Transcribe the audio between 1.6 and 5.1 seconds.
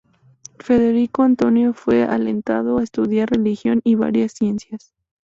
fue alentado a estudiar religión y varias ciencias.